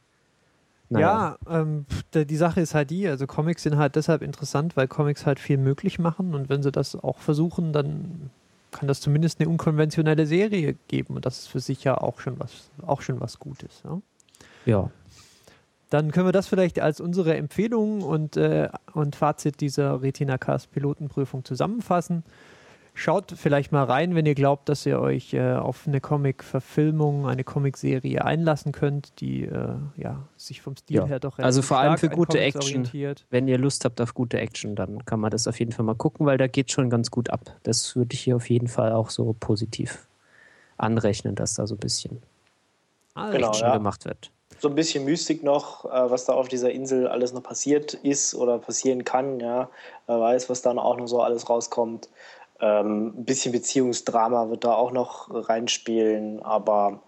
Naja. 0.91 1.37
Ja, 1.47 1.61
ähm, 1.61 1.85
die 2.15 2.37
Sache 2.37 2.63
ist 2.63 2.75
halt 2.75 2.89
die, 2.89 3.07
also 3.09 3.27
Comics 3.27 3.63
sind 3.63 3.77
halt 3.77 3.95
deshalb 3.95 4.23
interessant, 4.23 4.75
weil 4.75 4.89
Comics 4.89 5.27
halt 5.27 5.39
viel 5.39 5.59
möglich 5.59 5.99
machen 5.99 6.35
und 6.35 6.49
wenn 6.49 6.63
sie 6.63 6.73
das 6.73 6.97
auch 6.97 7.19
versuchen, 7.19 7.75
dann 7.75 8.31
kann 8.71 8.89
das 8.89 9.01
zumindest 9.01 9.41
eine 9.41 9.49
unkonventionelle 9.49 10.27
Serie 10.27 10.77
geben 10.89 11.17
und 11.17 11.27
das 11.27 11.41
ist 11.41 11.47
für 11.49 11.61
sich 11.61 11.85
ja 11.85 11.99
auch 11.99 12.21
schon 12.21 12.39
was, 12.39 12.71
auch 12.87 13.03
schon 13.03 13.21
was 13.21 13.39
Gutes. 13.39 13.83
Ja. 13.85 14.01
ja. 14.67 14.91
Dann 15.91 16.13
können 16.13 16.27
wir 16.27 16.33
das 16.33 16.49
vielleicht 16.49 16.81
als 16.81 17.01
unsere 17.01 17.35
Empfehlung 17.37 18.03
und, 18.03 18.37
äh, 18.37 18.69
und 18.93 19.17
Fazit 19.17 19.61
dieser 19.61 20.03
Retina 20.03 20.37
Cast 20.37 20.71
Pilotenprüfung 20.71 21.45
zusammenfassen. 21.45 22.25
Schaut 22.99 23.33
vielleicht 23.37 23.71
mal 23.71 23.85
rein, 23.85 24.17
wenn 24.17 24.27
ihr 24.27 24.35
glaubt, 24.35 24.69
dass 24.69 24.85
ihr 24.85 24.99
euch 24.99 25.33
äh, 25.33 25.55
auf 25.55 25.87
eine 25.87 26.01
Comic-Verfilmung, 26.01 27.29
eine 27.29 27.45
Comic-Serie 27.45 28.25
einlassen 28.25 28.73
könnt, 28.73 29.21
die 29.21 29.45
äh, 29.45 29.77
ja, 29.97 30.27
sich 30.37 30.63
vom 30.63 30.77
Stil 30.77 30.97
ja. 30.97 31.07
her 31.07 31.21
doch 31.21 31.39
Also 31.39 31.63
vor 31.63 31.79
allem 31.79 31.97
für 31.97 32.09
gute 32.09 32.41
Action. 32.41 32.81
Orientiert. 32.81 33.25
Wenn 33.31 33.47
ihr 33.47 33.57
Lust 33.57 33.85
habt 33.85 34.01
auf 34.01 34.15
gute 34.15 34.41
Action, 34.41 34.75
dann 34.75 35.05
kann 35.05 35.21
man 35.21 35.31
das 35.31 35.47
auf 35.47 35.61
jeden 35.61 35.71
Fall 35.71 35.85
mal 35.85 35.95
gucken, 35.95 36.27
weil 36.27 36.39
da 36.39 36.49
geht 36.49 36.73
schon 36.73 36.91
ganz 36.91 37.13
gut 37.13 37.31
ab. 37.31 37.43
Das 37.63 37.95
würde 37.95 38.15
ich 38.15 38.21
hier 38.23 38.35
auf 38.35 38.51
jeden 38.51 38.67
Fall 38.67 38.91
auch 38.91 39.11
so 39.11 39.33
positiv 39.39 40.09
anrechnen, 40.77 41.37
dass 41.37 41.55
da 41.55 41.69
so 41.69 41.77
ein 41.77 41.79
bisschen 41.79 42.21
genau, 43.15 43.51
Action 43.51 43.69
ja. 43.69 43.77
gemacht 43.77 44.07
wird. 44.07 44.33
So 44.59 44.69
ein 44.69 44.75
bisschen 44.75 45.05
Mystik 45.05 45.45
noch, 45.45 45.85
äh, 45.85 46.11
was 46.11 46.25
da 46.25 46.33
auf 46.33 46.49
dieser 46.49 46.73
Insel 46.73 47.07
alles 47.07 47.33
noch 47.33 47.45
passiert 47.45 47.95
ist 47.95 48.35
oder 48.35 48.59
passieren 48.59 49.05
kann. 49.05 49.39
Ja, 49.39 49.71
wer 50.09 50.19
weiß, 50.19 50.51
was 50.51 50.63
dann 50.63 50.81
auch 50.81 50.97
noch 50.97 51.07
so 51.07 51.23
alles 51.23 51.49
rauskommt. 51.49 52.09
Ähm, 52.61 53.15
ein 53.19 53.25
bisschen 53.25 53.53
Beziehungsdrama 53.53 54.51
wird 54.51 54.65
da 54.65 54.75
auch 54.75 54.91
noch 54.91 55.29
reinspielen, 55.31 56.43
aber 56.43 57.01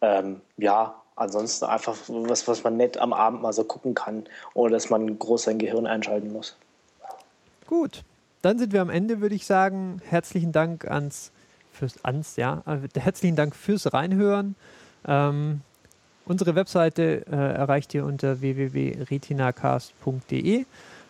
ähm, 0.00 0.40
ja, 0.56 0.94
ansonsten 1.16 1.64
einfach 1.66 1.96
was, 2.08 2.48
was 2.48 2.64
man 2.64 2.76
nett 2.76 2.98
am 2.98 3.12
Abend 3.12 3.42
mal 3.42 3.52
so 3.52 3.62
gucken 3.64 3.94
kann, 3.94 4.24
ohne 4.54 4.72
dass 4.72 4.90
man 4.90 5.18
groß 5.18 5.44
sein 5.44 5.58
Gehirn 5.58 5.86
einschalten 5.86 6.32
muss. 6.32 6.56
Gut, 7.66 8.02
dann 8.42 8.58
sind 8.58 8.72
wir 8.72 8.82
am 8.82 8.90
Ende, 8.90 9.20
würde 9.20 9.34
ich 9.34 9.46
sagen. 9.46 10.00
Herzlichen 10.08 10.52
Dank 10.52 10.90
ans, 10.90 11.30
fürs, 11.72 12.02
ans, 12.04 12.36
ja, 12.36 12.62
äh, 12.66 12.78
herzlichen 12.98 13.36
Dank 13.36 13.54
fürs 13.54 13.92
Reinhören. 13.92 14.56
Ähm, 15.06 15.60
unsere 16.26 16.54
Webseite 16.54 17.24
äh, 17.30 17.36
erreicht 17.36 17.94
ihr 17.94 18.04
unter 18.04 18.40
www.retinacast.de. 18.40 20.64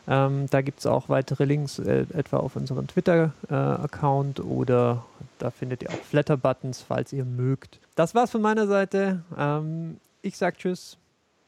Ähm, 0.09 0.47
da 0.50 0.61
gibt 0.61 0.80
es 0.80 0.87
auch 0.87 1.09
weitere 1.09 1.45
Links, 1.45 1.78
äh, 1.78 2.07
etwa 2.14 2.38
auf 2.38 2.57
unserem 2.57 2.87
Twitter-Account 2.87 4.38
äh, 4.38 4.42
oder 4.42 5.04
da 5.38 5.50
findet 5.50 5.83
ihr 5.83 5.90
auch 5.90 6.02
Flatter-Buttons, 6.09 6.83
falls 6.83 7.12
ihr 7.12 7.25
mögt. 7.25 7.78
Das 7.95 8.14
war's 8.14 8.30
von 8.30 8.42
meiner 8.42 8.66
Seite. 8.66 9.23
Ähm, 9.38 9.99
ich 10.23 10.37
sag 10.37 10.59
Tschüss. 10.59 10.97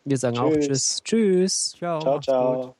Wir 0.04 0.18
sagen 0.18 0.36
tschüss. 0.36 0.44
auch 0.44 0.60
Tschüss. 0.60 1.02
Tschüss. 1.04 1.74
Ciao. 1.78 2.00
Ciao, 2.00 2.20
ciao. 2.20 2.76